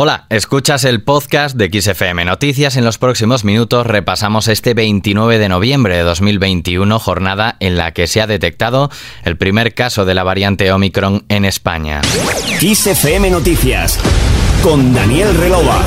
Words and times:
Hola, 0.00 0.26
escuchas 0.30 0.84
el 0.84 1.02
podcast 1.02 1.56
de 1.56 1.68
XFM 1.72 2.24
Noticias. 2.24 2.76
En 2.76 2.84
los 2.84 2.98
próximos 2.98 3.42
minutos 3.42 3.84
repasamos 3.84 4.46
este 4.46 4.72
29 4.72 5.40
de 5.40 5.48
noviembre 5.48 5.96
de 5.96 6.04
2021, 6.04 7.00
jornada 7.00 7.56
en 7.58 7.76
la 7.76 7.90
que 7.90 8.06
se 8.06 8.20
ha 8.20 8.28
detectado 8.28 8.92
el 9.24 9.36
primer 9.36 9.74
caso 9.74 10.04
de 10.04 10.14
la 10.14 10.22
variante 10.22 10.70
Omicron 10.70 11.24
en 11.28 11.44
España. 11.44 12.00
XFM 12.60 13.28
Noticias 13.28 13.98
con 14.62 14.94
Daniel 14.94 15.34
Relova. 15.34 15.82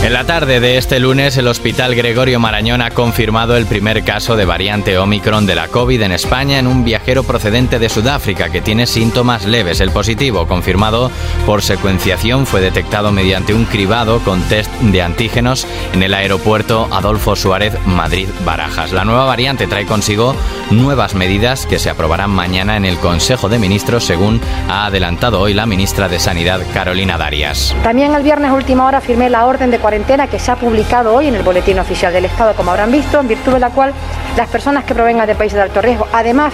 En 0.00 0.12
la 0.12 0.24
tarde 0.24 0.60
de 0.60 0.78
este 0.78 1.00
lunes, 1.00 1.36
el 1.36 1.48
Hospital 1.48 1.94
Gregorio 1.96 2.38
Marañón 2.38 2.80
ha 2.82 2.90
confirmado 2.90 3.56
el 3.56 3.66
primer 3.66 4.04
caso 4.04 4.36
de 4.36 4.44
variante 4.44 4.96
Omicron 4.96 5.44
de 5.44 5.56
la 5.56 5.66
COVID 5.66 6.00
en 6.00 6.12
España 6.12 6.60
en 6.60 6.68
un 6.68 6.84
viajero 6.84 7.24
procedente 7.24 7.80
de 7.80 7.88
Sudáfrica 7.88 8.48
que 8.48 8.60
tiene 8.60 8.86
síntomas 8.86 9.44
leves. 9.44 9.80
El 9.80 9.90
positivo, 9.90 10.46
confirmado 10.46 11.10
por 11.44 11.62
secuenciación, 11.62 12.46
fue 12.46 12.60
detectado 12.60 13.10
mediante 13.10 13.52
un 13.52 13.64
cribado 13.64 14.20
con 14.20 14.40
test 14.42 14.72
de 14.80 15.02
antígenos 15.02 15.66
en 15.92 16.02
el 16.04 16.14
aeropuerto 16.14 16.88
Adolfo 16.92 17.34
Suárez 17.34 17.74
Madrid-Barajas. 17.84 18.92
La 18.92 19.04
nueva 19.04 19.24
variante 19.24 19.66
trae 19.66 19.84
consigo 19.84 20.34
nuevas 20.70 21.16
medidas 21.16 21.66
que 21.66 21.80
se 21.80 21.90
aprobarán 21.90 22.30
mañana 22.30 22.76
en 22.76 22.84
el 22.84 22.98
Consejo 22.98 23.48
de 23.48 23.58
Ministros, 23.58 24.04
según 24.04 24.40
ha 24.68 24.86
adelantado 24.86 25.40
hoy 25.40 25.54
la 25.54 25.66
ministra 25.66 26.08
de 26.08 26.20
Sanidad, 26.20 26.60
Carolina 26.72 27.18
Darias. 27.18 27.74
También 27.82 28.14
el 28.14 28.22
viernes 28.22 28.52
última 28.52 28.86
hora 28.86 29.00
firmé 29.00 29.28
la 29.28 29.44
orden 29.44 29.72
de 29.72 29.78
cuarentena 29.88 30.26
que 30.26 30.38
se 30.38 30.50
ha 30.50 30.56
publicado 30.56 31.14
hoy 31.14 31.28
en 31.28 31.34
el 31.34 31.42
Boletín 31.42 31.78
Oficial 31.78 32.12
del 32.12 32.26
Estado, 32.26 32.54
como 32.54 32.72
habrán 32.72 32.92
visto, 32.92 33.20
en 33.20 33.26
virtud 33.26 33.54
de 33.54 33.58
la 33.58 33.70
cual 33.70 33.94
las 34.36 34.46
personas 34.50 34.84
que 34.84 34.94
provengan 34.94 35.26
de 35.26 35.34
países 35.34 35.56
de 35.56 35.62
alto 35.62 35.80
riesgo, 35.80 36.06
además 36.12 36.52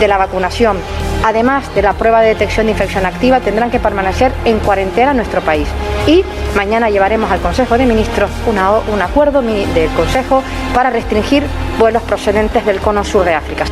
de 0.00 0.08
la 0.08 0.18
vacunación, 0.18 0.78
además 1.24 1.72
de 1.76 1.82
la 1.82 1.92
prueba 1.92 2.20
de 2.22 2.30
detección 2.30 2.66
de 2.66 2.72
infección 2.72 3.06
activa, 3.06 3.38
tendrán 3.38 3.70
que 3.70 3.78
permanecer 3.78 4.32
en 4.44 4.58
cuarentena 4.58 5.12
en 5.12 5.18
nuestro 5.18 5.42
país. 5.42 5.68
Y 6.08 6.24
mañana 6.56 6.90
llevaremos 6.90 7.30
al 7.30 7.38
Consejo 7.38 7.78
de 7.78 7.86
Ministros 7.86 8.32
un 8.48 9.00
acuerdo 9.00 9.42
del 9.42 9.88
Consejo 9.90 10.42
para 10.74 10.90
restringir 10.90 11.44
vuelos 11.78 12.02
procedentes 12.02 12.66
del 12.66 12.80
cono 12.80 13.04
sur 13.04 13.24
de 13.24 13.34
África. 13.34 13.64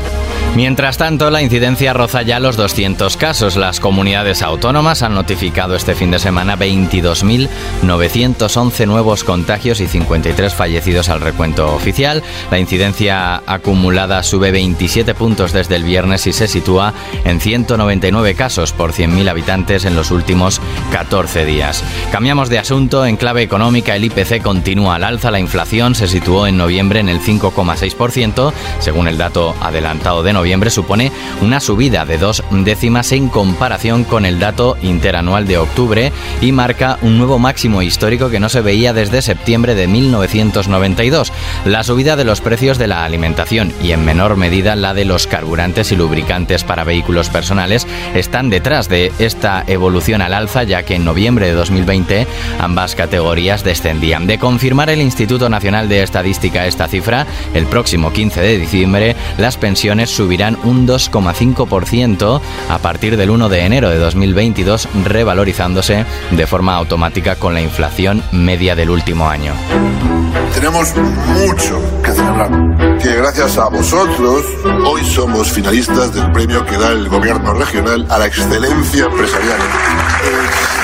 Mientras 0.56 0.98
tanto, 0.98 1.30
la 1.30 1.42
incidencia 1.42 1.92
roza 1.92 2.22
ya 2.22 2.40
los 2.40 2.56
200 2.56 3.16
casos. 3.16 3.54
Las 3.54 3.78
comunidades 3.78 4.42
autónomas 4.42 5.02
han 5.02 5.14
notificado 5.14 5.76
este 5.76 5.94
fin 5.94 6.10
de 6.10 6.18
semana 6.18 6.58
22.911 6.58 8.86
nuevos 8.88 9.22
contagios 9.22 9.80
y 9.80 9.86
53 9.86 10.52
fallecidos 10.52 11.08
al 11.08 11.20
recuento 11.20 11.72
oficial. 11.72 12.24
La 12.50 12.58
incidencia 12.58 13.44
acumulada 13.46 14.24
sube 14.24 14.50
27 14.50 15.14
puntos 15.14 15.52
desde 15.52 15.76
el 15.76 15.84
viernes 15.84 16.26
y 16.26 16.32
se 16.32 16.48
sitúa 16.48 16.94
en 17.24 17.40
199 17.40 18.34
casos 18.34 18.72
por 18.72 18.92
100.000 18.92 19.30
habitantes 19.30 19.84
en 19.84 19.94
los 19.94 20.10
últimos 20.10 20.60
14 20.90 21.44
días. 21.44 21.84
Cambiamos 22.10 22.48
de 22.48 22.58
asunto. 22.58 23.06
En 23.06 23.16
clave 23.16 23.42
económica, 23.42 23.94
el 23.94 24.02
IPC 24.04 24.42
continúa 24.42 24.96
al 24.96 25.04
alza. 25.04 25.30
La 25.30 25.38
inflación 25.38 25.94
se 25.94 26.08
situó 26.08 26.48
en 26.48 26.56
noviembre 26.56 26.98
en 26.98 27.08
el 27.08 27.20
5,6%, 27.20 28.52
según 28.80 29.06
el 29.06 29.16
dato 29.16 29.54
adelantado 29.60 30.24
de 30.24 30.32
noviembre 30.32 30.39
noviembre 30.40 30.70
supone 30.70 31.12
una 31.42 31.60
subida 31.60 32.06
de 32.06 32.16
dos 32.16 32.42
décimas 32.50 33.12
en 33.12 33.28
comparación 33.28 34.04
con 34.04 34.24
el 34.24 34.38
dato 34.38 34.78
interanual 34.80 35.46
de 35.46 35.58
octubre 35.58 36.12
y 36.40 36.50
marca 36.50 36.98
un 37.02 37.18
nuevo 37.18 37.38
máximo 37.38 37.82
histórico 37.82 38.30
que 38.30 38.40
no 38.40 38.48
se 38.48 38.62
veía 38.62 38.94
desde 38.94 39.20
septiembre 39.20 39.74
de 39.74 39.86
1992. 39.86 41.30
La 41.66 41.84
subida 41.84 42.16
de 42.16 42.24
los 42.24 42.40
precios 42.40 42.78
de 42.78 42.86
la 42.86 43.04
alimentación 43.04 43.70
y 43.82 43.92
en 43.92 44.02
menor 44.06 44.38
medida 44.38 44.76
la 44.76 44.94
de 44.94 45.04
los 45.04 45.26
carburantes 45.26 45.92
y 45.92 45.96
lubricantes 45.96 46.64
para 46.64 46.84
vehículos 46.84 47.28
personales 47.28 47.86
están 48.14 48.48
detrás 48.48 48.88
de 48.88 49.12
esta 49.18 49.62
evolución 49.66 50.22
al 50.22 50.32
alza 50.32 50.62
ya 50.62 50.84
que 50.84 50.94
en 50.94 51.04
noviembre 51.04 51.48
de 51.48 51.52
2020 51.52 52.26
ambas 52.58 52.94
categorías 52.94 53.62
descendían. 53.62 54.26
De 54.26 54.38
confirmar 54.38 54.88
el 54.88 55.02
Instituto 55.02 55.50
Nacional 55.50 55.90
de 55.90 56.02
Estadística 56.02 56.66
esta 56.66 56.88
cifra, 56.88 57.26
el 57.52 57.66
próximo 57.66 58.10
15 58.10 58.40
de 58.40 58.56
diciembre 58.56 59.16
las 59.36 59.58
pensiones 59.58 60.08
subirán 60.08 60.29
subirán 60.30 60.56
un 60.62 60.86
2,5% 60.86 62.40
a 62.68 62.78
partir 62.78 63.16
del 63.16 63.30
1 63.30 63.48
de 63.48 63.64
enero 63.64 63.90
de 63.90 63.98
2022, 63.98 64.88
revalorizándose 65.02 66.06
de 66.30 66.46
forma 66.46 66.76
automática 66.76 67.34
con 67.34 67.52
la 67.52 67.60
inflación 67.60 68.22
media 68.30 68.76
del 68.76 68.90
último 68.90 69.28
año. 69.28 69.54
Tenemos 70.54 70.94
mucho 70.94 71.82
que 72.04 72.12
celebrar, 72.12 72.48
que 73.02 73.16
gracias 73.16 73.58
a 73.58 73.70
vosotros 73.70 74.44
hoy 74.86 75.04
somos 75.04 75.50
finalistas 75.50 76.14
del 76.14 76.30
premio 76.30 76.64
que 76.64 76.78
da 76.78 76.92
el 76.92 77.08
gobierno 77.08 77.52
regional 77.52 78.06
a 78.08 78.18
la 78.18 78.26
excelencia 78.26 79.06
empresarial. 79.06 79.58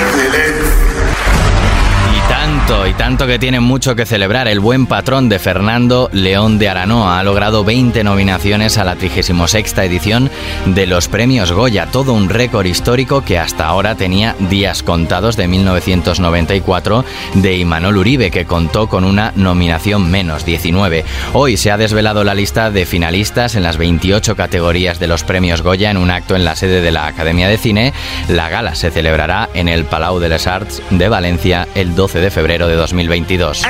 Excelencia 0.08 0.95
y 2.88 2.94
tanto 2.94 3.26
que 3.26 3.40
tiene 3.40 3.58
mucho 3.58 3.96
que 3.96 4.06
celebrar. 4.06 4.46
El 4.46 4.60
buen 4.60 4.86
patrón 4.86 5.28
de 5.28 5.40
Fernando 5.40 6.08
León 6.12 6.58
de 6.58 6.68
Aranoa 6.68 7.18
ha 7.18 7.22
logrado 7.24 7.64
20 7.64 8.04
nominaciones 8.04 8.78
a 8.78 8.84
la 8.84 8.94
36 8.94 9.78
edición 9.78 10.30
de 10.66 10.86
los 10.86 11.08
premios 11.08 11.50
Goya, 11.50 11.86
todo 11.86 12.12
un 12.12 12.28
récord 12.28 12.66
histórico 12.66 13.24
que 13.24 13.38
hasta 13.38 13.66
ahora 13.66 13.96
tenía 13.96 14.36
días 14.50 14.84
contados 14.84 15.36
de 15.36 15.48
1994 15.48 17.04
de 17.34 17.56
Imanol 17.56 17.96
Uribe, 17.96 18.30
que 18.30 18.44
contó 18.44 18.88
con 18.88 19.04
una 19.04 19.32
nominación 19.34 20.08
menos, 20.08 20.44
19. 20.44 21.04
Hoy 21.32 21.56
se 21.56 21.72
ha 21.72 21.76
desvelado 21.76 22.22
la 22.22 22.34
lista 22.34 22.70
de 22.70 22.86
finalistas 22.86 23.56
en 23.56 23.64
las 23.64 23.78
28 23.78 24.36
categorías 24.36 25.00
de 25.00 25.08
los 25.08 25.24
premios 25.24 25.62
Goya 25.62 25.90
en 25.90 25.96
un 25.96 26.10
acto 26.12 26.36
en 26.36 26.44
la 26.44 26.54
sede 26.54 26.82
de 26.82 26.92
la 26.92 27.06
Academia 27.06 27.48
de 27.48 27.58
Cine. 27.58 27.92
La 28.28 28.48
gala 28.48 28.76
se 28.76 28.90
celebrará 28.92 29.48
en 29.54 29.68
el 29.68 29.86
Palau 29.86 30.20
de 30.20 30.28
les 30.28 30.46
Arts 30.46 30.82
de 30.90 31.08
Valencia 31.08 31.66
el 31.74 31.94
12 31.96 32.20
de 32.20 32.30
febrero 32.30 32.35
de 32.68 32.76
2022. 32.76 33.62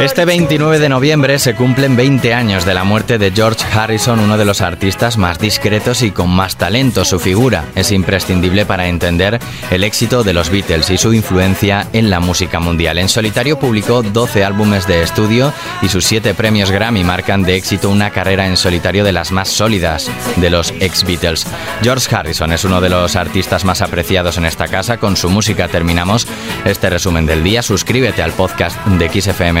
Este 0.00 0.24
29 0.24 0.78
de 0.78 0.88
noviembre 0.88 1.38
se 1.38 1.54
cumplen 1.54 1.94
20 1.94 2.32
años 2.32 2.64
de 2.64 2.72
la 2.72 2.84
muerte 2.84 3.18
de 3.18 3.32
George 3.32 3.62
Harrison, 3.70 4.18
uno 4.18 4.38
de 4.38 4.46
los 4.46 4.62
artistas 4.62 5.18
más 5.18 5.38
discretos 5.38 6.00
y 6.02 6.10
con 6.10 6.30
más 6.30 6.56
talento. 6.56 7.04
Su 7.04 7.20
figura 7.20 7.66
es 7.74 7.92
imprescindible 7.92 8.64
para 8.64 8.88
entender 8.88 9.38
el 9.70 9.84
éxito 9.84 10.24
de 10.24 10.32
los 10.32 10.48
Beatles 10.48 10.88
y 10.88 10.96
su 10.96 11.12
influencia 11.12 11.86
en 11.92 12.08
la 12.08 12.18
música 12.18 12.60
mundial. 12.60 12.96
En 12.96 13.10
solitario 13.10 13.58
publicó 13.58 14.02
12 14.02 14.42
álbumes 14.42 14.86
de 14.86 15.02
estudio 15.02 15.52
y 15.82 15.88
sus 15.88 16.06
7 16.06 16.32
premios 16.32 16.70
Grammy 16.70 17.04
marcan 17.04 17.42
de 17.42 17.56
éxito 17.56 17.90
una 17.90 18.08
carrera 18.08 18.46
en 18.46 18.56
solitario 18.56 19.04
de 19.04 19.12
las 19.12 19.32
más 19.32 19.50
sólidas 19.50 20.10
de 20.36 20.48
los 20.48 20.72
ex 20.80 21.04
Beatles. 21.04 21.46
George 21.82 22.14
Harrison 22.16 22.52
es 22.52 22.64
uno 22.64 22.80
de 22.80 22.88
los 22.88 23.16
artistas 23.16 23.66
más 23.66 23.82
apreciados 23.82 24.38
en 24.38 24.46
esta 24.46 24.66
casa. 24.66 24.96
Con 24.96 25.18
su 25.18 25.28
música 25.28 25.68
terminamos 25.68 26.26
este 26.64 26.88
resumen 26.88 27.26
del 27.26 27.44
día. 27.44 27.60
Suscríbete 27.62 28.22
al 28.22 28.32
podcast 28.32 28.82
de 28.86 29.20
XFM 29.20 29.60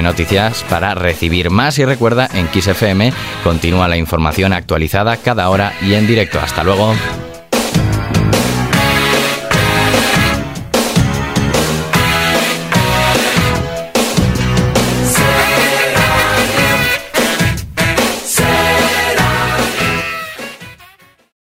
Para 0.68 0.94
recibir 0.94 1.50
más 1.50 1.80
y 1.80 1.84
recuerda 1.84 2.28
en 2.32 2.46
XFM 2.46 3.12
continúa 3.42 3.88
la 3.88 3.96
información 3.96 4.52
actualizada 4.52 5.16
cada 5.16 5.48
hora 5.50 5.72
y 5.82 5.94
en 5.94 6.06
directo. 6.06 6.38
Hasta 6.38 6.62
luego. 6.62 6.94